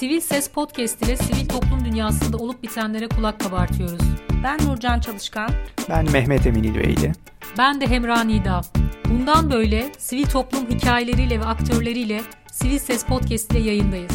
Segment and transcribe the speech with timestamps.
[0.00, 4.00] Sivil Ses Podcast ile sivil toplum dünyasında olup bitenlere kulak kabartıyoruz.
[4.44, 5.50] Ben Nurcan Çalışkan.
[5.88, 7.12] Ben Mehmet Emin İlveyli.
[7.58, 8.60] Ben de Hemra Nida.
[9.10, 12.20] Bundan böyle sivil toplum hikayeleriyle ve aktörleriyle
[12.52, 14.12] Sivil Ses Podcast ile yayındayız.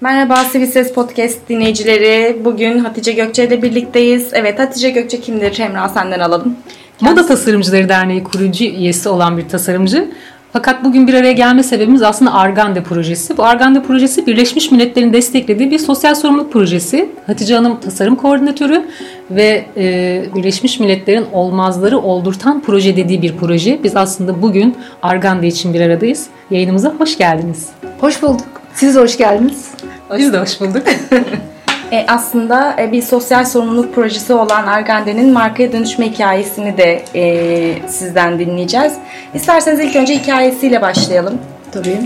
[0.00, 2.44] Merhaba Sivil Ses Podcast dinleyicileri.
[2.44, 4.30] Bugün Hatice Gökçe ile birlikteyiz.
[4.32, 5.58] Evet Hatice Gökçe kimdir?
[5.58, 6.56] Hemra senden alalım.
[7.00, 10.10] Moda Tasarımcıları Derneği kurucu üyesi olan bir tasarımcı.
[10.52, 13.36] Fakat bugün bir araya gelme sebebimiz aslında Argande projesi.
[13.36, 17.08] Bu Argande projesi Birleşmiş Milletler'in desteklediği bir sosyal sorumluluk projesi.
[17.26, 18.84] Hatice Hanım tasarım koordinatörü
[19.30, 23.80] ve e, Birleşmiş Milletler'in olmazları oldurtan proje dediği bir proje.
[23.84, 26.26] Biz aslında bugün Argande için bir aradayız.
[26.50, 27.68] Yayınımıza hoş geldiniz.
[28.00, 28.46] Hoş bulduk.
[28.74, 29.70] Siz de hoş geldiniz.
[30.08, 30.82] Hoş Biz de hoş bulduk.
[31.92, 38.38] e, aslında e, bir sosyal sorumluluk projesi olan Argande'nin markaya dönüşme hikayesini de e, sizden
[38.38, 38.92] dinleyeceğiz.
[39.34, 41.34] İsterseniz ilk önce hikayesiyle başlayalım.
[41.72, 41.98] Tabii.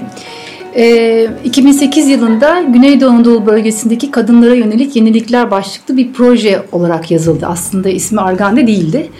[0.74, 7.46] E, 2008 yılında Güneydoğu Anadolu bölgesindeki kadınlara yönelik yenilikler başlıklı bir proje olarak yazıldı.
[7.46, 9.10] Aslında ismi Argande değildi.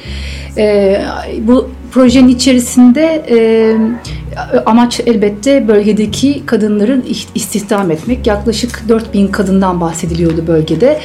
[0.57, 1.01] E,
[1.41, 3.37] bu projenin içerisinde e,
[4.67, 8.27] amaç elbette bölgedeki kadınların istihdam etmek.
[8.27, 11.01] Yaklaşık 4000 kadından bahsediliyordu bölgede.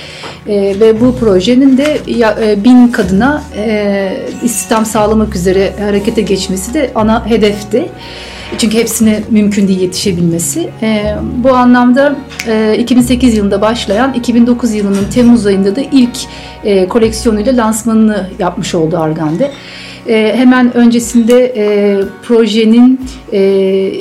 [0.47, 6.91] E, ve bu projenin de ya, e, kadına e, istihdam sağlamak üzere harekete geçmesi de
[6.95, 7.89] ana hedefti.
[8.57, 10.69] Çünkü hepsine mümkün değil yetişebilmesi.
[10.81, 12.15] E, bu anlamda
[12.47, 16.17] e, 2008 yılında başlayan 2009 yılının Temmuz ayında da ilk
[16.63, 19.51] e, koleksiyonuyla lansmanını yapmış oldu Argande.
[20.07, 22.99] E, hemen öncesinde e, projenin
[23.33, 23.91] e,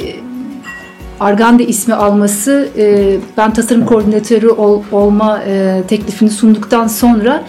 [1.21, 7.45] Argande ismi alması e, ben tasarım koordinatörü ol, olma e, teklifini sunduktan sonra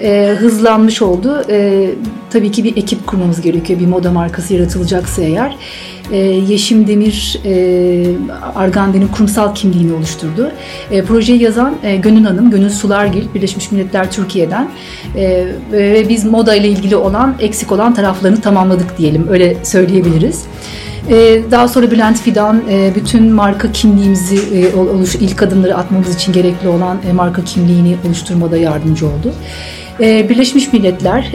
[0.00, 1.44] e, hızlanmış oldu.
[1.50, 1.90] E,
[2.30, 5.56] tabii ki bir ekip kurmamız gerekiyor bir moda markası yaratılacaksa eğer
[6.12, 8.06] e, Yeşim Demir e,
[8.54, 10.52] Argande'nin kurumsal kimliğini oluşturdu.
[10.90, 14.68] E, projeyi yazan e, Gönül Hanım, Gönül Sulargil, Birleşmiş Milletler Türkiye'den
[15.16, 20.44] e, ve biz moda ile ilgili olan eksik olan taraflarını tamamladık diyelim, öyle söyleyebiliriz.
[21.10, 26.32] Ee, daha sonra Bülent Fidan e, bütün marka kimliğimizi e, oluş, ilk adımları atmamız için
[26.32, 29.34] gerekli olan e, marka kimliğini oluşturmada yardımcı oldu.
[30.00, 31.32] Ee, Birleşmiş Milletler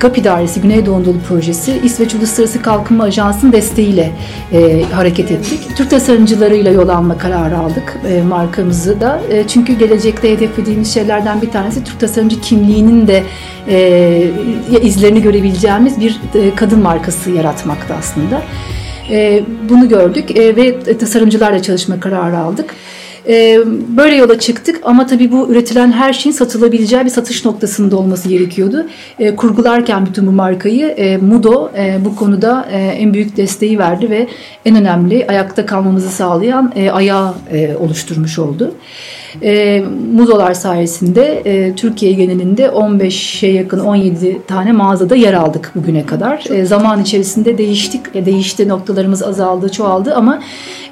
[0.00, 4.12] GAP İdaresi Güneydoğu Anadolu Projesi İsveç Uluslararası Kalkınma Ajansı'nın desteğiyle
[4.52, 5.76] e, hareket ettik.
[5.76, 9.20] Türk tasarımcılarıyla yol alma kararı aldık e, markamızı da.
[9.30, 13.22] E, çünkü gelecekte hedeflediğimiz şeylerden bir tanesi Türk tasarımcı kimliğinin de
[13.68, 14.30] e,
[14.82, 18.42] izlerini görebileceğimiz bir e, kadın markası yaratmakta aslında.
[19.10, 22.74] E, bunu gördük e, ve tasarımcılarla çalışma kararı aldık.
[23.30, 23.58] Ee,
[23.96, 28.86] böyle yola çıktık ama tabii bu üretilen her şeyin satılabileceği bir satış noktasında olması gerekiyordu.
[29.18, 34.10] Ee, kurgularken bütün bu markayı e, Mudo e, bu konuda e, en büyük desteği verdi
[34.10, 34.26] ve
[34.64, 37.34] en önemli ayakta kalmamızı sağlayan ayağı
[37.80, 38.74] oluşturmuş oldu.
[39.42, 39.82] E,
[40.14, 46.44] Muzolar sayesinde e, Türkiye genelinde 15'e yakın 17 tane mağazada yer aldık bugüne kadar.
[46.50, 50.42] E, zaman içerisinde değiştik, e, değişti noktalarımız azaldı, çoğaldı ama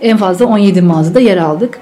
[0.00, 1.78] en fazla 17 mağazada yer aldık.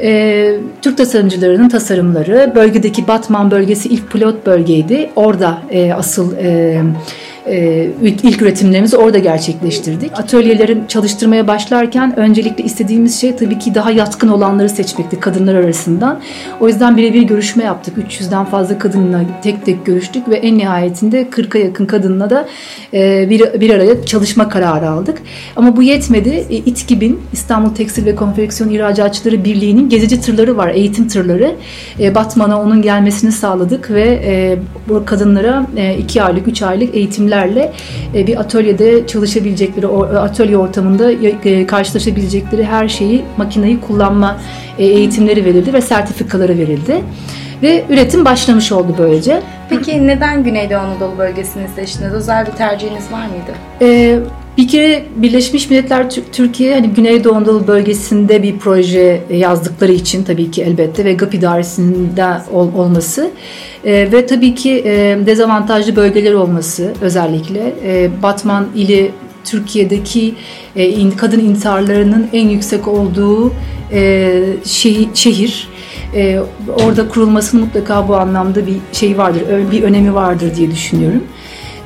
[0.00, 5.10] E, Türk tasarımcılarının tasarımları bölgedeki Batman bölgesi ilk pilot bölgeydi.
[5.16, 6.82] Orada e, asıl e,
[7.46, 7.88] e,
[8.22, 10.10] ilk üretimlerimizi orada gerçekleştirdik.
[10.14, 16.20] Atölyelerin çalıştırmaya başlarken öncelikle istediğimiz şey tabii ki daha yatkın olanları seçmekti kadınlar arasından.
[16.60, 17.94] O yüzden birebir görüşme yaptık.
[17.98, 22.48] 300'den fazla kadınla tek tek görüştük ve en nihayetinde 40'a yakın kadınla da
[22.94, 25.18] e, bir, bir araya çalışma kararı aldık.
[25.56, 26.46] Ama bu yetmedi.
[26.50, 31.54] E, İTKİB'in İstanbul Tekstil ve Konfeksiyon İhracatçıları Birliği'nin gezici tırları var, eğitim tırları.
[32.00, 35.66] E, Batman'a onun gelmesini sağladık ve e, bu kadınlara
[35.98, 37.72] 2 e, aylık, 3 aylık eğitimler eğitimlerle
[38.14, 39.86] e, bir atölyede çalışabilecekleri,
[40.18, 44.36] atölye ortamında e, karşılaşabilecekleri her şeyi, makineyi kullanma
[44.78, 47.02] e, eğitimleri verildi ve sertifikaları verildi.
[47.62, 49.42] Ve üretim başlamış oldu böylece.
[49.70, 52.12] Peki neden Güneydoğu Anadolu bölgesini seçtiniz?
[52.12, 53.52] Özel bir tercihiniz var mıydı?
[53.80, 54.18] Ee,
[54.56, 60.62] bir kere Birleşmiş Milletler Türkiye hani Güneydoğu Anadolu bölgesinde bir proje yazdıkları için tabii ki
[60.62, 63.30] elbette ve GAP idaresinde ol, olması
[63.84, 69.10] e, ve tabii ki e, dezavantajlı bölgeler olması özellikle e, Batman ili
[69.44, 70.34] Türkiye'deki
[70.76, 73.52] e, kadın intiharlarının en yüksek olduğu
[73.92, 75.68] e, şehir, şehir.
[76.14, 76.40] E,
[76.84, 81.22] orada kurulmasının mutlaka bu anlamda bir şey vardır, bir önemi vardır diye düşünüyorum.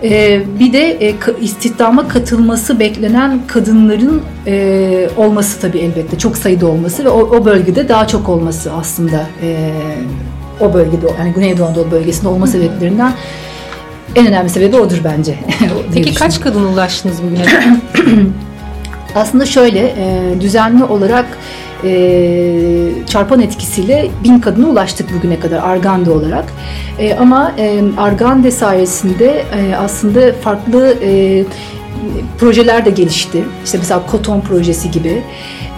[0.03, 7.05] Ee, bir de e, istihdama katılması beklenen kadınların e, olması tabii elbette çok sayıda olması
[7.05, 9.71] ve o, o bölgede daha çok olması aslında e,
[10.61, 13.13] o bölgede yani Güneydoğu Anadolu bölgesinde olma sebeplerinden
[14.15, 15.39] en önemli sebebi odur bence.
[15.95, 17.45] Peki kaç kadın ulaştınız bugüne?
[19.15, 19.95] aslında şöyle
[20.41, 21.27] düzenli olarak
[21.85, 26.45] e, çarpan etkisiyle bin kadına ulaştık bugüne kadar Argande olarak.
[26.99, 31.45] E, ama e, Argande sayesinde e, aslında farklı e,
[32.39, 33.45] projeler de gelişti.
[33.65, 35.23] İşte mesela Koton projesi gibi.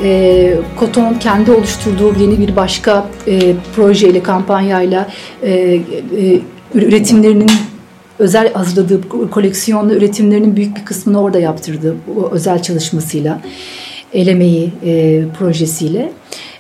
[0.03, 5.09] E, Koton kendi oluşturduğu yeni bir başka e, projeyle, kampanyayla
[5.43, 5.81] e, e,
[6.75, 7.51] üretimlerinin
[8.19, 11.97] özel hazırladığı koleksiyonlu üretimlerinin büyük bir kısmını orada yaptırdı
[12.33, 13.41] özel çalışmasıyla.
[14.15, 16.13] El emeği e, projesiyle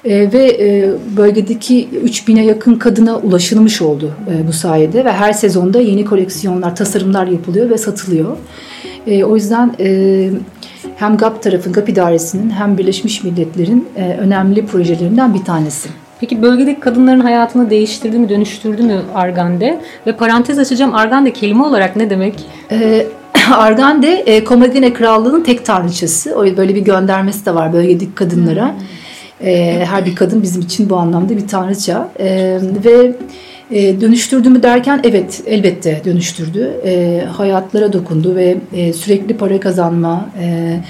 [0.04, 5.80] e, ve e, bölgedeki 3000'e yakın kadına ulaşılmış oldu e, bu sayede ve her sezonda
[5.80, 8.36] yeni koleksiyonlar, tasarımlar yapılıyor ve satılıyor.
[9.06, 10.30] E, o yüzden e,
[10.96, 15.88] hem GAP tarafın, GAP idaresinin hem Birleşmiş Milletler'in e, önemli projelerinden bir tanesi.
[16.20, 19.80] Peki bölgedeki kadınların hayatını değiştirdi mi, dönüştürdü mü Argande?
[20.06, 22.34] Ve parantez açacağım, Argande kelime olarak ne demek?
[22.70, 23.06] Ee,
[23.56, 26.36] Argande, e, Komagene Krallığı'nın tek tanrıçası.
[26.36, 28.66] O böyle bir göndermesi de var bölgedeki kadınlara.
[28.68, 29.48] Hmm.
[29.48, 32.08] E, her bir kadın bizim için bu anlamda bir tanrıça.
[32.20, 33.16] E, ve
[33.70, 36.70] e, dönüştürdü mü derken evet elbette dönüştürdü.
[36.84, 40.80] E, hayatlara dokundu ve e, sürekli para kazanma, e,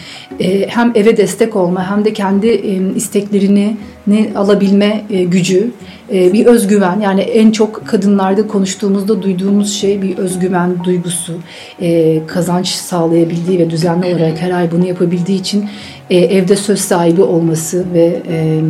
[0.41, 3.77] e, hem eve destek olma hem de kendi e, isteklerini
[4.07, 5.71] ne alabilme e, gücü,
[6.13, 7.01] e, bir özgüven.
[7.01, 11.33] Yani en çok kadınlarda konuştuğumuzda duyduğumuz şey bir özgüven duygusu,
[11.81, 15.65] e, kazanç sağlayabildiği ve düzenli olarak her ay bunu yapabildiği için
[16.11, 18.61] e, evde söz sahibi olması ve e,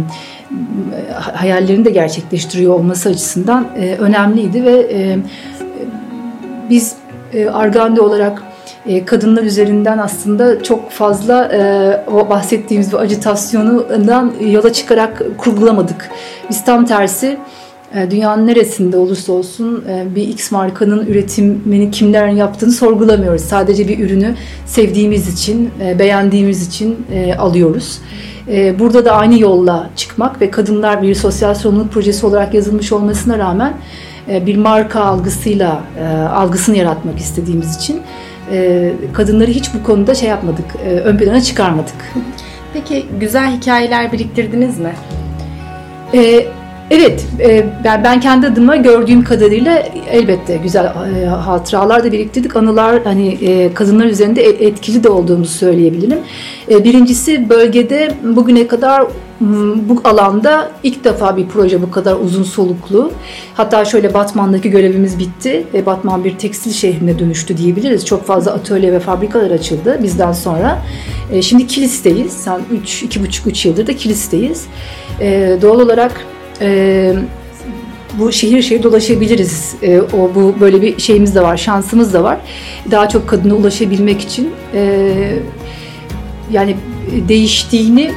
[1.15, 5.19] hayallerini de gerçekleştiriyor olması açısından e, önemliydi ve e,
[6.71, 6.95] biz
[7.35, 8.43] e, Argande olarak
[8.87, 11.61] e, kadınlar üzerinden aslında çok fazla e,
[12.11, 16.11] o bahsettiğimiz bu acitasyonundan yola çıkarak kurgulamadık.
[16.51, 17.39] Biz tam tersi
[17.95, 23.43] e, dünyanın neresinde olursa olsun e, bir X markanın üretimini kimlerin yaptığını sorgulamıyoruz.
[23.43, 24.35] Sadece bir ürünü
[24.67, 27.07] sevdiğimiz için, e, beğendiğimiz için
[27.39, 27.99] alıyoruz.
[28.79, 33.73] Burada da aynı yolla çıkmak ve kadınlar bir sosyal sorumluluk projesi olarak yazılmış olmasına rağmen
[34.29, 35.83] bir marka algısıyla
[36.35, 38.01] algısını yaratmak istediğimiz için
[39.13, 40.65] kadınları hiç bu konuda şey yapmadık,
[41.05, 42.15] ön plana çıkarmadık.
[42.73, 44.93] Peki güzel hikayeler biriktirdiniz mi?
[46.91, 52.57] Evet, e, ben kendi adıma gördüğüm kadarıyla elbette güzel e, hatıralar da biriktirdik.
[52.57, 56.19] Anılar hani e, kadınlar üzerinde etkili de olduğumuzu söyleyebilirim.
[56.71, 59.05] Birincisi bölgede bugüne kadar
[59.89, 63.13] bu alanda ilk defa bir proje bu kadar uzun soluklu.
[63.55, 68.07] Hatta şöyle Batman'daki görevimiz bitti ve Batman bir tekstil şehrine dönüştü diyebiliriz.
[68.07, 70.79] Çok fazla atölye ve fabrikalar açıldı bizden sonra.
[71.43, 72.33] Şimdi Kilis'teyiz.
[72.33, 74.67] Sen 3 2,5-3 yıldır da Kilis'teyiz.
[75.63, 76.27] Doğal olarak
[76.61, 77.15] e,
[78.19, 79.75] bu şehir şehir dolaşabiliriz.
[79.83, 82.39] E, o bu böyle bir şeyimiz de var, şansımız da var.
[82.91, 85.03] Daha çok kadına ulaşabilmek için e,
[86.51, 86.77] yani
[87.29, 88.11] değiştiğini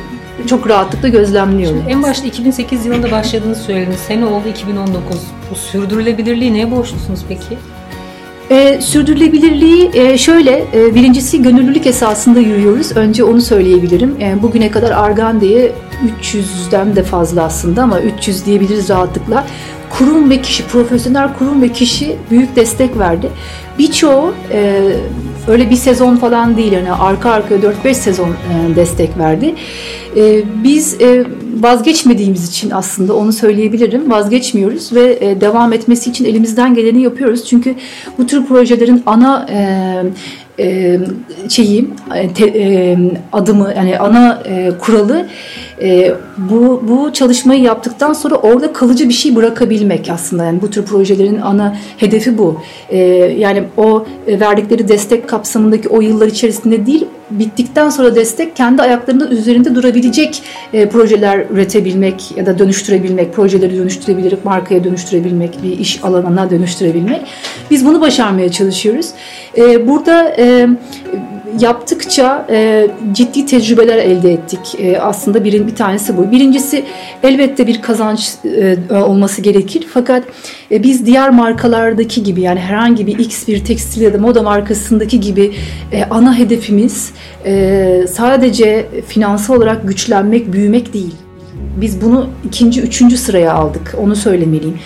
[0.47, 1.77] çok rahatlıkla gözlemliyorum.
[1.77, 3.99] Şimdi en başta 2008 yılında başladığını söylediniz.
[3.99, 5.17] Sene oldu 2019.
[5.51, 7.57] Bu sürdürülebilirliği neye borçlusunuz peki?
[8.51, 12.91] E, sürdürülebilirliği e, şöyle, e, birincisi gönüllülük esasında yürüyoruz.
[12.97, 14.15] Önce onu söyleyebilirim.
[14.21, 15.71] E, bugüne kadar Argande'ye
[16.21, 19.47] 300'den de fazla aslında ama 300 diyebiliriz rahatlıkla.
[19.89, 23.29] Kurum ve kişi, profesyonel kurum ve kişi büyük destek verdi.
[23.81, 24.81] Birçoğu e,
[25.47, 29.55] öyle bir sezon falan değil yani arka arkaya 4-5 sezon e, destek verdi.
[30.17, 31.25] E, biz e,
[31.59, 34.11] vazgeçmediğimiz için aslında onu söyleyebilirim.
[34.11, 37.45] Vazgeçmiyoruz ve e, devam etmesi için elimizden geleni yapıyoruz.
[37.45, 37.75] Çünkü
[38.17, 39.59] bu tür projelerin ana e,
[40.59, 40.99] e,
[41.49, 42.97] şeyi e, te, e,
[43.33, 45.27] adımı yani ana e, kuralı
[45.81, 50.85] e, bu bu çalışmayı yaptıktan sonra orada kalıcı bir şey bırakabilmek aslında yani bu tür
[50.85, 52.61] projelerin ana hedefi bu.
[52.89, 52.97] E,
[53.37, 59.29] yani o e, verdikleri destek kapsamındaki o yıllar içerisinde değil bittikten sonra destek kendi ayaklarında
[59.29, 66.49] üzerinde durabilecek e, projeler üretebilmek ya da dönüştürebilmek, projeleri dönüştürebilmek, markaya dönüştürebilmek, bir iş alanına
[66.49, 67.21] dönüştürebilmek.
[67.71, 69.09] Biz bunu başarmaya çalışıyoruz.
[69.57, 70.67] E, burada e,
[71.59, 74.59] yaptıkça e, ciddi tecrübeler elde ettik.
[74.79, 76.31] E, aslında birin bir tanesi bu.
[76.31, 76.85] Birincisi
[77.23, 79.87] elbette bir kazanç e, olması gerekir.
[79.93, 80.23] Fakat
[80.71, 85.19] e, biz diğer markalardaki gibi yani herhangi bir X bir tekstil ya da moda markasındaki
[85.19, 85.53] gibi
[85.91, 87.11] e, ana hedefimiz
[87.45, 91.15] e, sadece finansal olarak güçlenmek, büyümek değil.
[91.77, 93.95] Biz bunu ikinci, üçüncü sıraya aldık.
[93.97, 94.77] Onu söylemeliyim.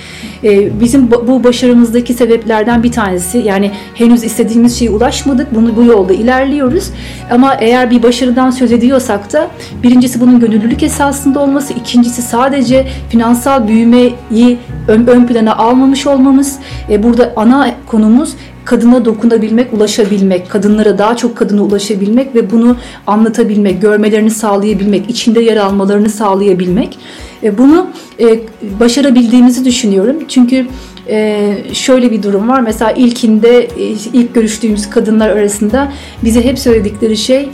[0.43, 5.55] Ee, bizim bu başarımızdaki sebeplerden bir tanesi yani henüz istediğimiz şeye ulaşmadık.
[5.55, 6.89] Bunu bu yolda ilerliyoruz.
[7.31, 9.47] Ama eğer bir başarıdan söz ediyorsak da
[9.83, 16.59] birincisi bunun gönüllülük esasında olması, ikincisi sadece finansal büyümeyi ön, ön plana almamış olmamız.
[16.89, 18.35] Ee, burada ana konumuz
[18.65, 25.57] kadına dokunabilmek, ulaşabilmek, kadınlara daha çok kadına ulaşabilmek ve bunu anlatabilmek, görmelerini sağlayabilmek, içinde yer
[25.57, 26.97] almalarını sağlayabilmek.
[27.43, 27.87] E, bunu
[28.19, 28.39] e,
[28.79, 30.15] başarabildiğimizi düşünüyorum.
[30.27, 30.67] Çünkü
[31.09, 32.61] e, şöyle bir durum var.
[32.61, 33.67] Mesela ilkinde
[34.13, 35.91] ilk görüştüğümüz kadınlar arasında
[36.23, 37.49] bize hep söyledikleri şey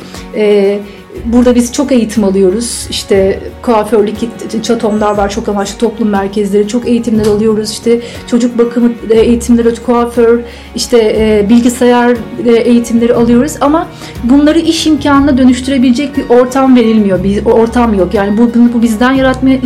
[1.25, 2.87] Burada biz çok eğitim alıyoruz.
[2.89, 4.15] İşte kuaförlük
[4.63, 7.71] çatomlar var, çok amaçlı toplum merkezleri, çok eğitimler alıyoruz.
[7.71, 10.39] İşte çocuk bakımı eğitimleri, kuaför,
[10.75, 13.53] işte e, bilgisayar e, eğitimleri alıyoruz.
[13.61, 13.87] Ama
[14.23, 17.23] bunları iş imkanına dönüştürebilecek bir ortam verilmiyor.
[17.23, 18.13] Bir ortam yok.
[18.13, 19.57] Yani bu, bu bizden yaratmaya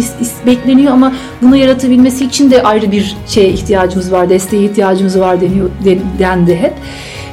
[0.45, 5.69] bekleniyor ama bunu yaratabilmesi için de ayrı bir şeye ihtiyacımız var, desteğe ihtiyacımız var deniyor,
[6.19, 6.73] dendi hep.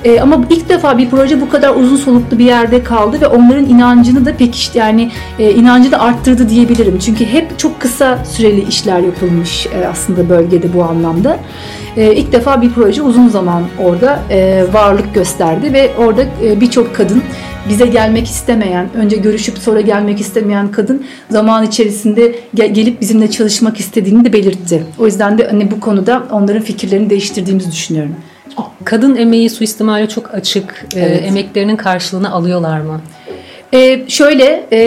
[0.04, 3.64] E, ama ilk defa bir proje bu kadar uzun soluklu bir yerde kaldı ve onların
[3.64, 6.98] inancını da pek yani e, inancını arttırdı diyebilirim.
[6.98, 11.38] Çünkü hep çok kısa süreli işler yapılmış e, aslında bölgede bu anlamda.
[11.96, 16.96] E, ilk defa bir proje uzun zaman orada e, varlık gösterdi ve orada e, birçok
[16.96, 17.22] kadın
[17.68, 23.80] bize gelmek istemeyen, önce görüşüp sonra gelmek istemeyen kadın zaman içerisinde gel- gelip bizimle çalışmak
[23.80, 24.84] istediğini de belirtti.
[24.98, 28.14] O yüzden de hani bu konuda onların fikirlerini değiştirdiğimizi düşünüyorum.
[28.84, 30.86] Kadın emeği suistimale çok açık.
[30.94, 31.22] Ee, evet.
[31.22, 33.00] E, emeklerinin karşılığını alıyorlar mı?
[33.74, 34.80] Ee, şöyle e,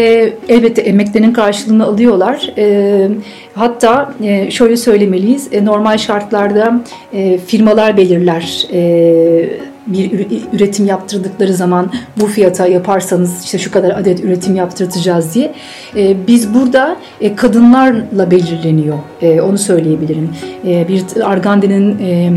[0.50, 2.53] elbette emeklerinin karşılığını alıyorlar.
[2.57, 3.07] E,
[3.53, 5.48] hatta e, şöyle söylemeliyiz.
[5.51, 6.81] E, normal şartlarda
[7.13, 8.67] e, firmalar belirler.
[8.74, 9.50] E,
[9.88, 11.91] bir üretim yaptırdıkları zaman
[12.22, 15.53] bu fiyata yaparsanız işte şu kadar adet üretim yaptırtacağız diye.
[15.95, 18.98] E, biz burada e, kadınlarla belirleniyor.
[19.22, 20.29] E, onu söyleyebilirim.
[20.67, 22.31] E, bir Argande'nin e,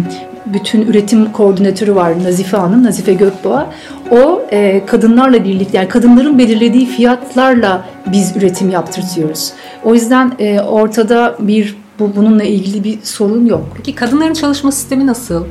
[0.55, 3.71] bütün üretim koordinatörü var Nazife Hanım, Nazife Gökboğa.
[4.11, 9.52] O e, kadınlarla birlikte yani kadınların belirlediği fiyatlarla biz üretim yaptırtıyoruz.
[9.85, 13.64] O yüzden e, ortada bir bu bununla ilgili bir sorun yok.
[13.76, 15.45] Peki kadınların çalışma sistemi nasıl?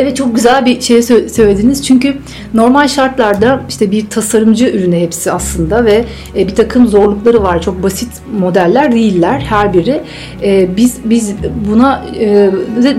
[0.00, 1.86] Evet çok güzel bir şey söylediniz.
[1.86, 2.16] Çünkü
[2.54, 6.04] normal şartlarda işte bir tasarımcı ürünü hepsi aslında ve
[6.36, 7.62] e, bir takım zorlukları var.
[7.62, 10.00] Çok basit modeller değiller her biri.
[10.42, 11.34] E, biz biz
[11.68, 12.50] buna e,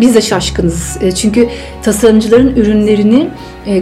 [0.02, 0.98] biz de şaşkınız.
[1.16, 1.48] Çünkü
[1.84, 3.30] tasarımcıların ürünlerini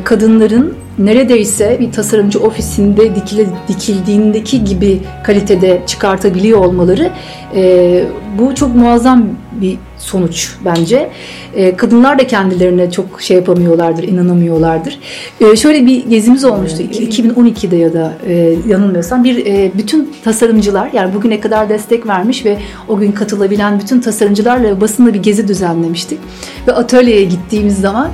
[0.04, 7.12] kadınların neredeyse bir tasarımcı ofisinde dikile, dikildiğindeki gibi kalitede çıkartabiliyor olmaları
[7.56, 8.04] e,
[8.38, 9.28] bu çok muazzam
[9.62, 11.10] bir sonuç bence.
[11.56, 15.00] E, kadınlar da kendilerine çok şey yapamıyorlardır, inanamıyorlardır.
[15.42, 21.14] E, şöyle bir gezimiz olmuştu 2012'de ya da e, yanılmıyorsam bir e, bütün tasarımcılar yani
[21.14, 26.20] bugüne kadar destek vermiş ve o gün katılabilen bütün tasarımcılarla basında bir gezi düzenlemiştik.
[26.68, 28.12] Ve atölyeye gittiğimiz zaman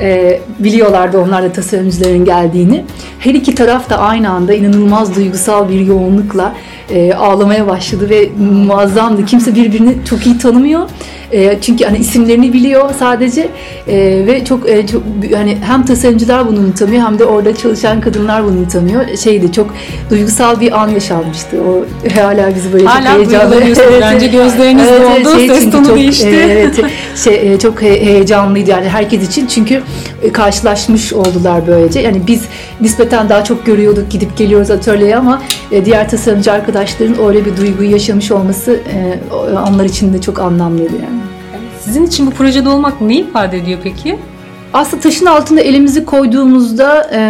[0.00, 2.84] e, biliyorlardı onlar da tasarımcıların geldiğini.
[3.18, 6.54] Her iki taraf da aynı anda inanılmaz duygusal bir yoğunlukla
[6.90, 8.28] e, ağlamaya başladı ve
[8.66, 9.24] muazzamdı.
[9.24, 10.88] Kimse birbirini çok iyi tanımıyor.
[11.32, 13.48] E, çünkü hani isimlerini biliyor sadece
[13.88, 13.96] e,
[14.26, 15.02] ve çok e, çok
[15.34, 19.16] hani hem tasarımcılar bunu unutamıyor hem de orada çalışan kadınlar bunu unutamıyor.
[19.16, 19.74] Şeydi çok
[20.10, 21.56] duygusal bir an yaşanmıştı.
[21.62, 21.84] O
[22.22, 23.54] hala bizi böyle hala çok heyecanlı.
[23.54, 26.28] evet, bence gözleriniz evet, doldu, şey, ses tonu çok, değişti.
[26.28, 26.80] E, evet,
[27.24, 29.81] şey, e, çok he, heyecanlıydı yani herkes için çünkü
[30.32, 32.00] karşılaşmış oldular böylece.
[32.00, 32.42] Yani biz
[32.80, 37.90] nispeten daha çok görüyorduk gidip geliyoruz atölyeye ama e, diğer tasarımcı arkadaşların öyle bir duyguyu
[37.90, 39.18] yaşamış olması e,
[39.72, 41.20] onlar için de çok anlamlıydı yani.
[41.84, 44.18] Sizin için bu projede olmak ne ifade ediyor peki?
[44.72, 47.20] Aslında taşın altında elimizi koyduğumuzda e,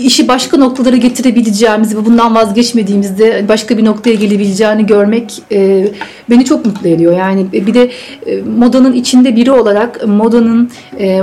[0.00, 5.88] işi başka noktalara getirebileceğimizi ve bundan vazgeçmediğimizde başka bir noktaya gelebileceğini görmek e,
[6.30, 7.16] beni çok mutlu ediyor.
[7.16, 7.90] Yani bir de
[8.26, 10.70] e, modanın içinde biri olarak modanın
[11.00, 11.20] e,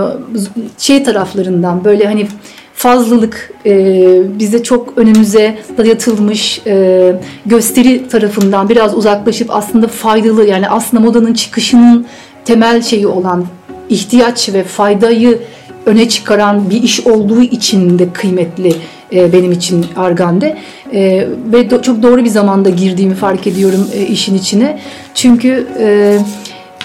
[0.78, 2.28] şey taraflarından böyle hani
[2.74, 4.04] fazlalık e,
[4.40, 12.06] bize çok önümüze dayatılmış e, gösteri tarafından biraz uzaklaşıp aslında faydalı yani aslında modanın çıkışının
[12.46, 13.46] temel şeyi olan
[13.90, 15.40] ihtiyaç ve faydayı
[15.86, 18.76] öne çıkaran bir iş olduğu için de kıymetli
[19.14, 20.58] e, benim için Argande
[20.94, 24.80] e, ve do, çok doğru bir zamanda girdiğimi fark ediyorum e, işin içine
[25.14, 25.88] çünkü e,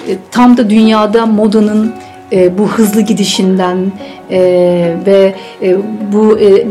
[0.08, 1.92] e tam da dünyada modanın
[2.32, 3.92] e, bu hızlı gidişinden
[4.30, 4.40] e,
[5.06, 5.76] ve e,
[6.12, 6.66] bu e, e,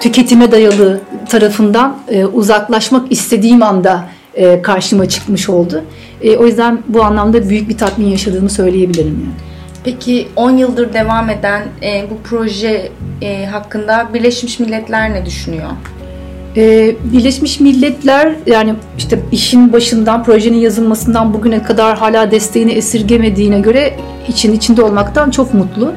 [0.00, 5.84] tüketime dayalı tarafından e, uzaklaşmak istediğim anda e, karşıma çıkmış oldu.
[6.22, 9.20] E, o yüzden bu anlamda büyük bir tatmin yaşadığımı söyleyebilirim.
[9.24, 9.49] Yani.
[9.84, 15.70] Peki 10 yıldır devam eden e, bu proje e, hakkında Birleşmiş Milletler ne düşünüyor?
[16.56, 23.96] Ee, Birleşmiş Milletler yani işte işin başından projenin yazılmasından bugüne kadar hala desteğini esirgemediğine göre
[24.28, 25.92] için içinde olmaktan çok mutlu.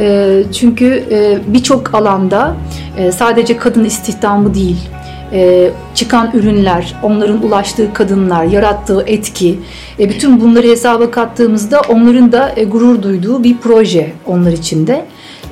[0.00, 2.56] Ee, çünkü e, birçok alanda
[2.98, 4.88] e, sadece kadın istihdamı değil
[5.34, 9.58] e, çıkan ürünler, onların ulaştığı kadınlar, yarattığı etki,
[10.00, 15.04] e, bütün bunları hesaba kattığımızda onların da e, gurur duyduğu bir proje onlar için de.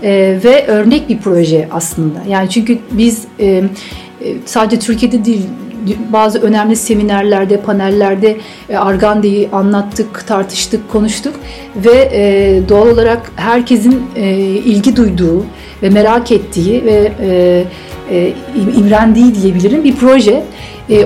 [0.03, 2.19] E, ve örnek bir proje aslında.
[2.29, 3.65] Yani çünkü biz e, e
[4.45, 5.47] sadece Türkiye'de değil
[6.13, 8.37] bazı önemli seminerlerde, panellerde
[8.69, 11.35] e, Argande'yi anlattık, tartıştık, konuştuk
[11.77, 14.03] ve e, doğal olarak herkesin
[14.65, 15.45] ilgi duyduğu
[15.83, 17.13] ve merak ettiği ve
[18.77, 20.45] imrendiği diyebilirim bir proje.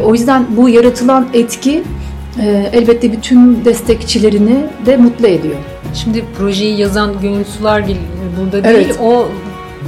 [0.05, 1.83] O yüzden bu yaratılan etki
[2.73, 5.57] elbette bütün destekçilerini de mutlu ediyor.
[5.95, 7.97] Şimdi projeyi yazan Gönül Sulargil
[8.41, 8.77] burada değil.
[8.77, 8.99] Evet.
[9.03, 9.29] O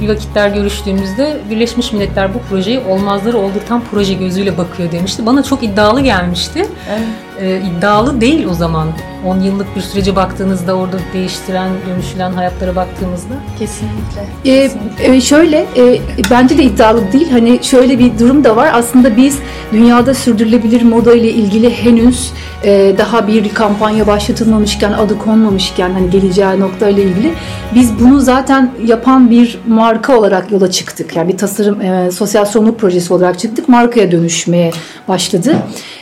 [0.01, 5.25] bir vakitler görüştüğümüzde Birleşmiş Milletler bu projeyi olmazları oldurtan proje gözüyle bakıyor demişti.
[5.25, 6.65] Bana çok iddialı gelmişti.
[6.89, 7.07] Evet.
[7.41, 8.87] Ee, iddialı değil o zaman.
[9.25, 13.33] 10 yıllık bir sürece baktığınızda orada değiştiren, dönüşülen hayatlara baktığımızda.
[13.59, 14.25] Kesinlikle.
[14.45, 15.99] Ee, e, şöyle, e,
[16.31, 17.31] bence de iddialı değil.
[17.31, 18.71] Hani şöyle bir durum da var.
[18.73, 19.39] Aslında biz
[19.71, 22.31] dünyada sürdürülebilir moda ile ilgili henüz
[22.63, 27.33] e, daha bir kampanya başlatılmamışken, adı konmamışken hani geleceği nokta ile ilgili
[27.75, 31.15] biz bunu zaten yapan bir marka olarak yola çıktık.
[31.15, 33.69] Yani bir tasarım, e, sosyal sorumluluk projesi olarak çıktık.
[33.69, 34.71] Markaya dönüşmeye
[35.07, 35.55] başladı.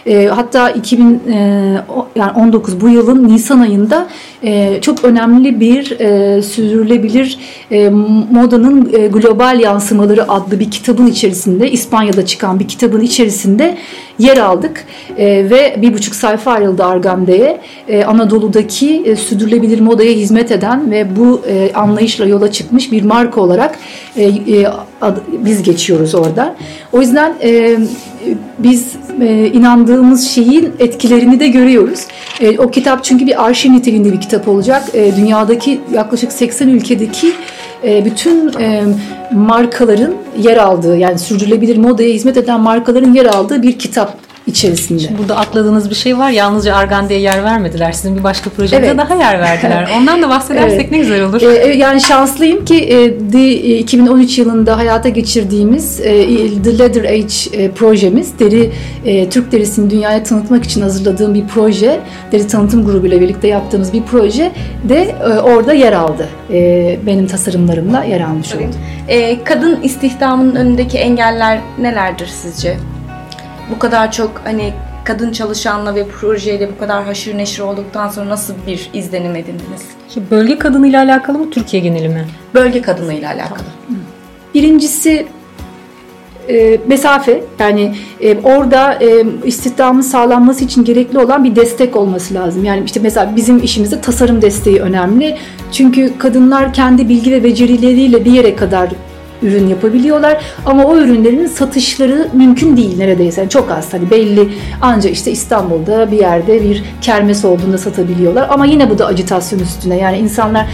[0.06, 1.27] E, hatta 2000 e,
[2.16, 4.08] yani 19 bu yılın Nisan ayında
[4.44, 7.40] e, çok önemli bir e, sürdürülebilir
[7.72, 7.90] e,
[8.32, 13.78] modanın global yansımaları adlı bir kitabın içerisinde İspanya'da çıkan bir kitabın içerisinde
[14.20, 14.86] yer aldık
[15.18, 17.62] e, ve bir buçuk sayfa ayrıldı Argamde'ye.
[17.88, 23.42] E, Anadolu'daki e, sürdürülebilir modaya hizmet eden ve bu e, anlayışla yola çıkmış bir marka
[23.42, 23.80] olarak
[24.16, 24.68] e, e,
[25.02, 26.56] ad, biz geçiyoruz orada.
[26.92, 27.78] O yüzden e,
[28.60, 32.00] biz e, inandığımız şeyin etkilerini de görüyoruz.
[32.42, 34.84] E, o kitap çünkü bir arşiv niteliğinde bir kitap olacak.
[34.94, 37.32] E, dünyadaki yaklaşık 80 ülkedeki
[37.84, 38.84] e, bütün e,
[39.32, 45.00] markaların yer aldığı yani sürdürülebilir modaya hizmet eden markaların yer aldığı bir kitap içerisinde.
[45.00, 46.30] Şimdi burada atladığınız bir şey var.
[46.30, 47.92] Yalnızca Argande'ye yer vermediler.
[47.92, 48.98] Sizin bir başka projenize evet.
[48.98, 49.90] daha yer verdiler.
[49.98, 50.92] Ondan da bahsedersek evet.
[50.92, 51.42] ne güzel olur.
[51.42, 52.76] Ee, yani şanslıyım ki
[53.34, 56.04] e, 2013 yılında hayata geçirdiğimiz e,
[56.64, 58.72] The Leather Age e, projemiz deri
[59.06, 62.00] e, Türk derisini dünyaya tanıtmak için hazırladığım bir proje.
[62.32, 64.52] Deri tanıtım grubuyla birlikte yaptığımız bir proje
[64.90, 66.28] de e, orada yer aldı.
[66.54, 68.64] E, benim tasarımlarımla yer almış oldu.
[69.08, 72.78] E, kadın istihdamının önündeki engeller nelerdir sizce?
[73.72, 78.54] Bu kadar çok hani kadın çalışanla ve projeyle bu kadar haşır neşir olduktan sonra nasıl
[78.68, 79.82] bir izlenim edindiniz?
[80.32, 82.26] Bölge kadınıyla alakalı mı, Türkiye geneli mi?
[82.54, 83.68] Bölge kadınıyla alakalı.
[83.88, 84.02] Tamam.
[84.54, 85.28] Birincisi
[86.50, 92.66] e, mesafe yani e, orada e, istihdamın sağlanması için gerekli olan bir destek olması lazım.
[92.66, 95.38] Yani işte mesela bizim işimizde tasarım desteği önemli.
[95.72, 98.90] Çünkü kadınlar kendi bilgi ve becerileriyle bir yere kadar
[99.42, 103.42] ürün yapabiliyorlar ama o ürünlerin satışları mümkün değil neredeyse.
[103.42, 104.50] Yani çok az hani belli
[104.82, 109.98] ancak işte İstanbul'da bir yerde bir kermes olduğunda satabiliyorlar ama yine bu da acitasyon üstüne
[109.98, 110.66] yani insanlar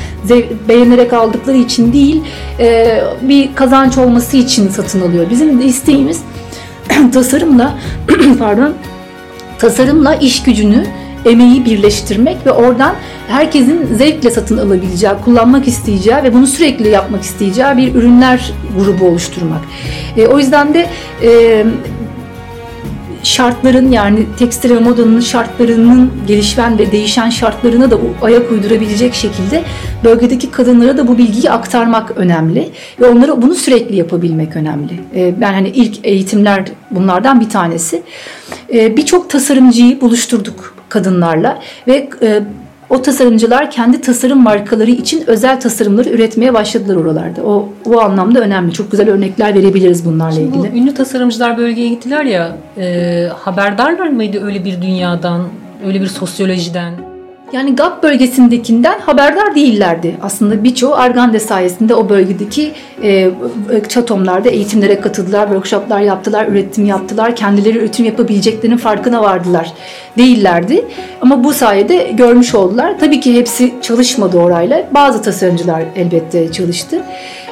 [0.69, 2.21] beğenerek aldıkları için değil
[2.59, 5.25] e, bir kazanç olması için satın alıyor.
[5.29, 6.21] Bizim isteğimiz
[7.13, 7.73] tasarımla
[8.39, 8.73] pardon
[9.59, 10.85] tasarımla iş gücünü
[11.25, 12.95] emeği birleştirmek ve oradan
[13.27, 19.61] herkesin zevkle satın alabileceği, kullanmak isteyeceği ve bunu sürekli yapmak isteyeceği bir ürünler grubu oluşturmak.
[20.17, 20.89] E, o yüzden de
[21.23, 21.63] e,
[23.23, 29.63] şartların yani tekstil ve modanın şartlarının gelişen ve değişen şartlarına da ayak uydurabilecek şekilde
[30.03, 34.93] bölgedeki kadınlara da bu bilgiyi aktarmak önemli ve onlara bunu sürekli yapabilmek önemli.
[35.15, 38.03] E, ben hani ilk eğitimler bunlardan bir tanesi.
[38.73, 42.41] E, birçok tasarımcıyı buluşturduk kadınlarla ve e,
[42.89, 47.41] o tasarımcılar kendi tasarım markaları için özel tasarımları üretmeye başladılar oralarda.
[47.43, 48.73] O o anlamda önemli.
[48.73, 50.79] Çok güzel örnekler verebiliriz bunlarla Şimdi ilgili.
[50.79, 55.41] Ünlü tasarımcılar bölgeye gittiler ya, e, haberdarlar mıydı öyle bir dünyadan,
[55.85, 57.12] öyle bir sosyolojiden?
[57.53, 60.15] Yani GAP bölgesindekinden haberdar değillerdi.
[60.21, 62.71] Aslında birçoğu Argande sayesinde o bölgedeki
[63.03, 63.31] e,
[63.89, 67.35] çatomlarda eğitimlere katıldılar, workshoplar yaptılar, üretim yaptılar.
[67.35, 69.73] Kendileri üretim yapabileceklerinin farkına vardılar.
[70.17, 70.85] Değillerdi.
[71.21, 72.99] Ama bu sayede görmüş oldular.
[72.99, 74.87] Tabii ki hepsi çalışmadı orayla.
[74.91, 77.01] Bazı tasarımcılar elbette çalıştı.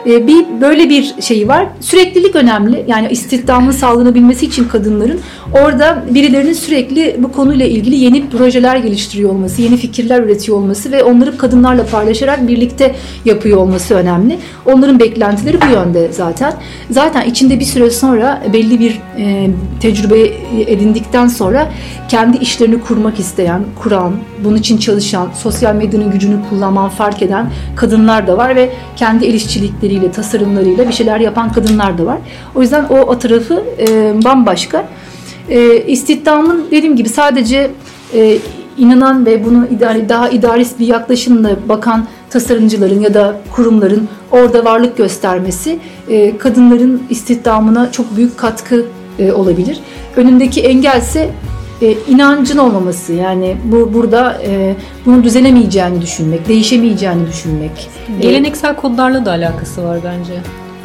[0.05, 1.67] E, bir böyle bir şeyi var.
[1.79, 2.85] Süreklilik önemli.
[2.87, 5.19] Yani istihdamın sağlanabilmesi için kadınların
[5.53, 11.03] orada birilerinin sürekli bu konuyla ilgili yeni projeler geliştiriyor olması, yeni fikirler üretiyor olması ve
[11.03, 14.37] onları kadınlarla paylaşarak birlikte yapıyor olması önemli.
[14.65, 16.53] Onların beklentileri bu yönde zaten.
[16.91, 20.31] Zaten içinde bir süre sonra belli bir e, tecrübe
[20.67, 21.71] edindikten sonra
[22.09, 28.27] kendi işlerini kurmak isteyen, kuran, bunun için çalışan, sosyal medyanın gücünü kullanman fark eden kadınlar
[28.27, 32.17] da var ve kendi el işçilikleri projeleriyle, tasarımlarıyla bir şeyler yapan kadınlar da var.
[32.55, 34.85] O yüzden o, o tarafı e, bambaşka.
[35.49, 37.71] E, istihdamın dediğim gibi sadece
[38.13, 38.37] e,
[38.77, 44.97] inanan ve bunu idari, daha idarist bir yaklaşımla bakan tasarımcıların ya da kurumların orada varlık
[44.97, 48.85] göstermesi e, kadınların istihdamına çok büyük katkı
[49.19, 49.79] e, olabilir.
[50.15, 51.29] Önündeki engelse
[51.81, 57.89] e, inancın olmaması yani bu burada e, bunun düzelemeyeceğini düşünmek, değişemeyeceğini düşünmek.
[58.21, 60.33] Geleneksel kodlarla da alakası var bence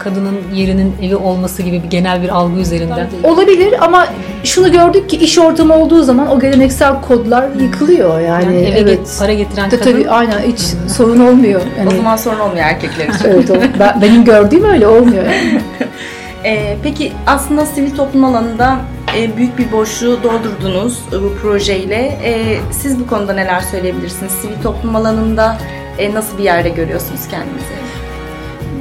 [0.06, 3.08] kadının yerinin evi olması gibi bir genel bir algı üzerinden.
[3.24, 4.06] Olabilir ama
[4.44, 8.44] şunu gördük ki iş ortamı olduğu zaman o geleneksel kodlar yıkılıyor yani.
[8.44, 9.16] yani eve evet.
[9.18, 9.92] para getiren tabii, kadın.
[9.92, 10.60] Tabii aynen hiç
[10.96, 11.60] sorun olmuyor.
[11.78, 13.24] Yani, o zaman sorun olmuyor erkekler için.
[13.24, 15.24] evet o, ben, benim gördüğüm öyle olmuyor.
[15.24, 15.62] Yani.
[16.44, 18.78] ee, peki aslında sivil toplum alanında
[19.16, 22.18] e, büyük bir boşluğu doldurdunuz e, bu projeyle.
[22.24, 24.32] E, siz bu konuda neler söyleyebilirsiniz?
[24.32, 25.58] Sivil toplum alanında
[25.98, 27.86] e, nasıl bir yerde görüyorsunuz kendinizi?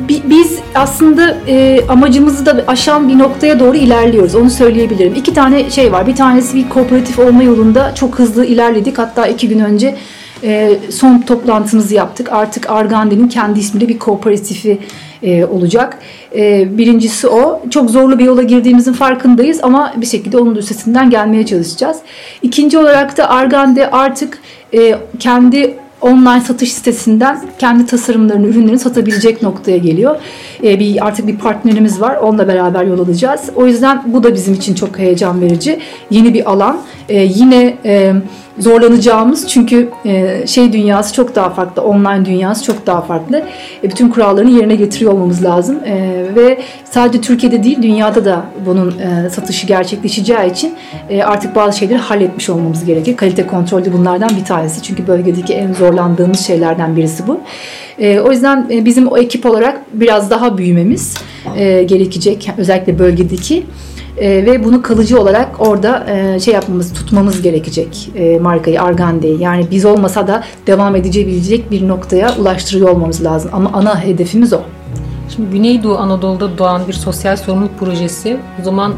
[0.09, 4.35] biz aslında e, amacımızı da aşan bir noktaya doğru ilerliyoruz.
[4.35, 5.13] Onu söyleyebilirim.
[5.15, 6.07] İki tane şey var.
[6.07, 8.97] Bir tanesi bir kooperatif olma yolunda çok hızlı ilerledik.
[8.97, 9.95] Hatta iki gün önce
[10.45, 12.31] e, son toplantımızı yaptık.
[12.31, 14.77] Artık Argande'nin kendi ismiyle bir kooperatifi
[15.23, 15.97] e, olacak.
[16.35, 17.61] E, birincisi o.
[17.69, 21.97] Çok zorlu bir yola girdiğimizin farkındayız ama bir şekilde onun üstesinden gelmeye çalışacağız.
[22.41, 24.37] İkinci olarak da Argande artık
[24.73, 30.15] e, kendi online satış sitesinden kendi tasarımlarını, ürünlerini satabilecek noktaya geliyor.
[30.63, 32.15] E, bir artık bir partnerimiz var.
[32.15, 33.41] Onunla beraber yol alacağız.
[33.55, 35.79] O yüzden bu da bizim için çok heyecan verici.
[36.09, 36.77] Yeni bir alan.
[37.09, 38.13] E, yine e,
[38.59, 43.43] zorlanacağımız çünkü e, şey dünyası çok daha farklı, online dünyası çok daha farklı.
[43.83, 46.59] E, bütün kurallarını yerine getiriyor olmamız lazım e, ve
[46.91, 48.93] sadece Türkiye'de değil dünyada da bunun
[49.31, 50.73] satışı gerçekleşeceği için
[51.23, 53.17] artık bazı şeyleri halletmiş olmamız gerekir.
[53.17, 57.39] Kalite kontrolü bunlardan bir tanesi çünkü bölgedeki en zorlandığımız şeylerden birisi bu.
[57.99, 61.17] O yüzden bizim o ekip olarak biraz daha büyümemiz
[61.87, 63.65] gerekecek özellikle bölgedeki
[64.17, 69.41] e, ve bunu kalıcı olarak orada e, şey yapmamız, tutmamız gerekecek e, markayı Argande'yi.
[69.41, 73.51] Yani biz olmasa da devam edebilecek bir noktaya ulaştırıyor olmamız lazım.
[73.53, 74.61] Ama ana hedefimiz o.
[75.35, 78.37] Şimdi Güneydoğu Anadolu'da doğan bir sosyal sorumluluk projesi.
[78.61, 78.93] O zaman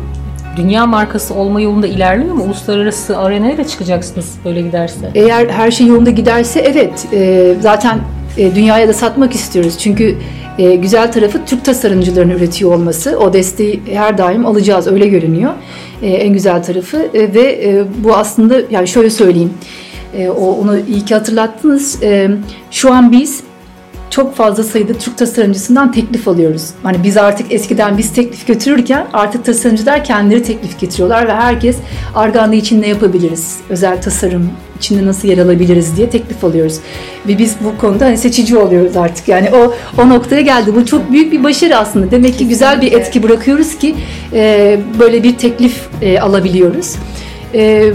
[0.58, 2.44] dünya markası olma yolunda ilerliyor mu?
[2.44, 5.12] Uluslararası arenaya da çıkacaksınız böyle giderse.
[5.16, 7.08] Eğer her şey yolunda giderse evet.
[7.14, 8.00] E, zaten
[8.38, 9.78] e, dünyaya da satmak istiyoruz.
[9.80, 10.18] Çünkü
[10.58, 13.20] e, güzel tarafı Türk tasarımcıların üretiyor olması.
[13.20, 15.54] O desteği her daim alacağız öyle görünüyor.
[16.02, 19.54] E, en güzel tarafı e, ve e, bu aslında yani şöyle söyleyeyim.
[20.18, 22.04] E, onu iyi ki hatırlattınız.
[22.04, 22.30] E,
[22.72, 23.44] şu an biz
[24.10, 26.70] çok fazla sayıda Türk tasarımcısından teklif alıyoruz.
[26.84, 31.78] Hani biz artık eskiden biz teklif götürürken artık tasarımcılar kendileri teklif getiriyorlar ve herkes
[32.16, 33.58] Arganda için ne yapabiliriz?
[33.70, 36.80] Özel tasarım içinde nasıl yer alabiliriz diye teklif alıyoruz.
[37.28, 39.28] Ve biz bu konuda hani seçici oluyoruz artık.
[39.28, 40.76] Yani o o noktaya geldi.
[40.76, 42.12] Bu çok büyük bir başarı aslında.
[42.12, 43.96] Demek ki güzel bir etki bırakıyoruz ki
[44.34, 46.96] e, böyle bir teklif e, alabiliyoruz.
[47.54, 47.92] E,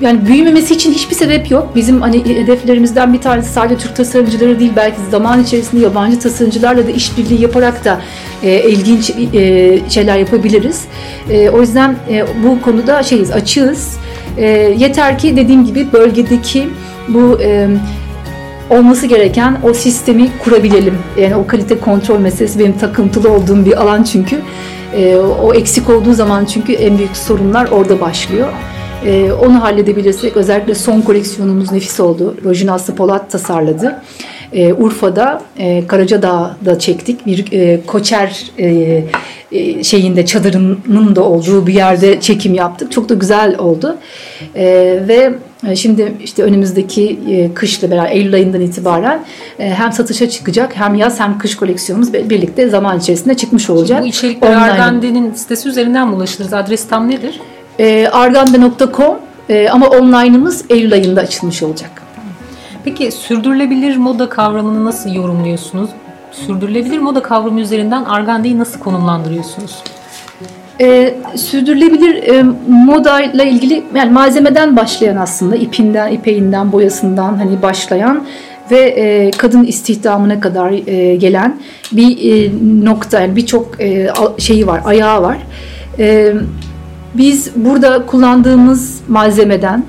[0.00, 1.72] yani büyümemesi için hiçbir sebep yok.
[1.74, 6.90] Bizim hani hedeflerimizden bir tanesi sadece Türk tasarımcıları değil belki zaman içerisinde yabancı tasarımcılarla da
[6.90, 8.00] işbirliği yaparak da
[8.42, 10.84] e, ilginç e, şeyler yapabiliriz.
[11.30, 13.96] E, o yüzden e, bu konuda şeyiz, açığız.
[14.36, 14.46] E,
[14.78, 16.68] yeter ki dediğim gibi bölgedeki
[17.08, 17.68] bu e,
[18.70, 20.98] olması gereken o sistemi kurabilelim.
[21.18, 24.40] Yani o kalite kontrol meselesi benim takıntılı olduğum bir alan çünkü.
[24.96, 28.48] E, o eksik olduğu zaman çünkü en büyük sorunlar orada başlıyor.
[29.06, 32.36] E, onu halledebilirsek özellikle son koleksiyonumuz nefis oldu.
[32.44, 34.02] Rojin Aslı Polat tasarladı.
[34.52, 37.26] E, Urfa'da e, Karacadağ'da çektik.
[37.26, 39.04] Bir e, koçer e,
[39.52, 42.92] e, şeyinde çadırının da olduğu bir yerde çekim yaptık.
[42.92, 43.96] Çok da güzel oldu.
[44.54, 44.64] E,
[45.08, 45.34] ve
[45.68, 49.24] e, Şimdi işte önümüzdeki e, kışla beraber Eylül ayından itibaren
[49.58, 53.98] hem satışa çıkacak hem yaz hem kış koleksiyonumuz birlikte zaman içerisinde çıkmış olacak.
[53.98, 56.52] Şimdi bu içerikler Argande'nin sitesi üzerinden mi ulaşılır?
[56.52, 57.40] Adres tam nedir?
[57.80, 61.90] E, argande.com e, ama online'ımız Eylül ayında açılmış olacak.
[62.84, 65.90] Peki sürdürülebilir moda kavramını nasıl yorumluyorsunuz?
[66.32, 69.82] Sürdürülebilir moda kavramı üzerinden Argande'yi nasıl konumlandırıyorsunuz?
[70.80, 78.26] E, sürdürülebilir e, moda ile ilgili yani malzemeden başlayan aslında ipinden, ipeğinden, boyasından hani başlayan
[78.70, 81.60] ve e, kadın istihdamına kadar e, gelen
[81.92, 82.50] bir e,
[82.84, 85.38] nokta yani birçok e, şeyi var, ayağı var.
[85.98, 86.34] E,
[87.14, 89.84] biz burada kullandığımız malzemeden,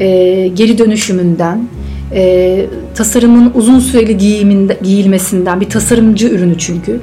[0.00, 1.68] e, geri dönüşümünden,
[2.12, 7.00] e, tasarımın uzun süreli giyiminde, giyilmesinden bir tasarımcı ürünü çünkü.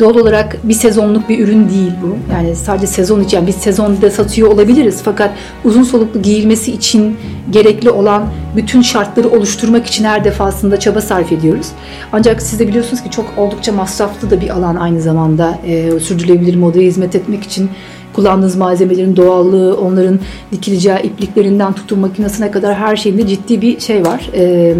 [0.00, 2.32] Doğal olarak bir sezonluk bir ürün değil bu.
[2.32, 5.30] Yani sadece sezon için yani biz sezonda satıyor olabiliriz fakat
[5.64, 7.16] uzun soluklu giyilmesi için
[7.50, 8.26] gerekli olan
[8.56, 11.66] bütün şartları oluşturmak için her defasında çaba sarf ediyoruz.
[12.12, 16.56] Ancak siz de biliyorsunuz ki çok oldukça masraflı da bir alan aynı zamanda e, sürdürülebilir
[16.56, 17.70] modaya hizmet etmek için
[18.12, 20.18] kullandığınız malzemelerin doğallığı, onların
[20.52, 24.30] dikileceği ipliklerinden tutun makinesine kadar her şeyinde ciddi bir şey var.
[24.34, 24.74] E,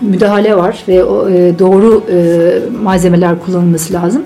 [0.00, 2.18] müdahale var ve o, e, doğru e,
[2.82, 4.22] malzemeler kullanılması lazım.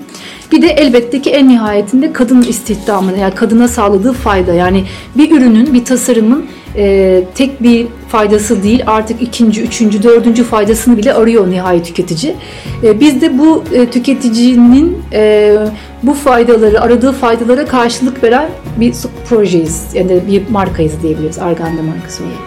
[0.51, 4.83] Bir de elbette ki en nihayetinde kadın istihdamına yani kadına sağladığı fayda yani
[5.15, 6.45] bir ürünün bir tasarımın
[6.77, 12.35] e, tek bir faydası değil artık ikinci, üçüncü, dördüncü faydasını bile arıyor nihayet tüketici.
[12.83, 15.55] E, biz de bu e, tüketicinin e,
[16.03, 18.93] bu faydaları, aradığı faydalara karşılık veren bir
[19.29, 19.85] projeyiz.
[19.93, 21.39] Yani bir markayız diyebiliriz.
[21.39, 22.37] Arganda markası olarak.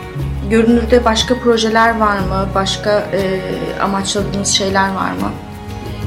[0.51, 2.49] Görünürde başka projeler var mı?
[2.55, 3.40] Başka e,
[3.81, 5.31] amaçladığınız şeyler var mı?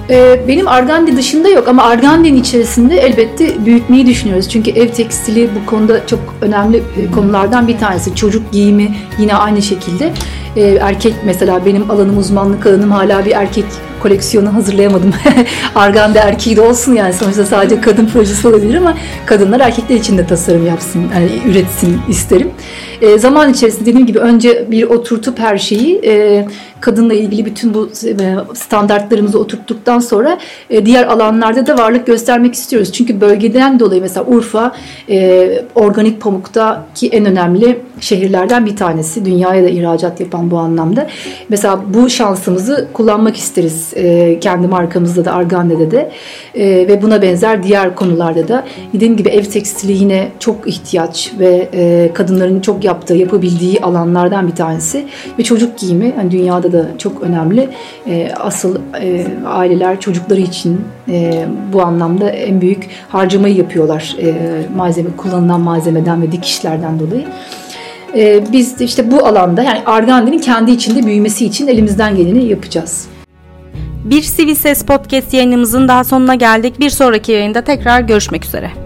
[0.10, 4.50] Ee, benim Argandi dışında yok ama Argandi'nin içerisinde elbette büyütmeyi düşünüyoruz.
[4.50, 8.16] Çünkü ev tekstili bu konuda çok önemli e, konulardan bir tanesi.
[8.16, 10.14] Çocuk giyimi yine aynı şekilde.
[10.56, 13.66] Ee, erkek mesela benim alanım uzmanlık alanım hala bir erkek
[14.04, 15.14] koleksiyonu hazırlayamadım.
[15.76, 20.28] Arganda erkeği de olsun yani sonuçta sadece kadın projesi olabilir ama kadınlar erkekler için de
[20.28, 22.52] tasarım yapsın, yani üretsin isterim.
[23.02, 26.46] E, zaman içerisinde dediğim gibi önce bir oturtup her şeyi e,
[26.82, 30.40] kadınla ilgili bütün bu e, standartlarımızı oturttuktan sonra
[30.70, 32.92] e, diğer alanlarda da varlık göstermek istiyoruz.
[32.92, 34.76] Çünkü bölgeden dolayı mesela Urfa
[35.10, 39.26] e, organik pamuktaki en önemli şehirlerden bir tanesi.
[39.26, 41.08] Dünyaya da ihracat yapan bu anlamda.
[41.50, 46.12] Mesela bu şansımızı kullanmak isteriz e, kendi markamızda da Argande'de de
[46.56, 48.64] e, ve buna benzer diğer konularda da.
[48.94, 54.56] Dediğim gibi ev tekstili yine çok ihtiyaç ve e, kadınların çok yaptığı, yapabildiği alanlardan bir
[54.56, 55.06] tanesi
[55.40, 57.70] ve çocuk giyimi yani dünyada da çok önemli.
[58.08, 64.34] E, asıl e, aileler çocukları için e, bu anlamda en büyük harcamayı yapıyorlar e,
[64.76, 67.26] malzeme kullanılan malzemeden ve dikişlerden dolayı.
[68.16, 73.08] E, biz işte bu alanda yani Argandi'nin kendi içinde büyümesi için elimizden geleni yapacağız.
[74.04, 76.80] Bir Sivil Ses Podcast yayınımızın daha sonuna geldik.
[76.80, 78.83] Bir sonraki yayında tekrar görüşmek üzere.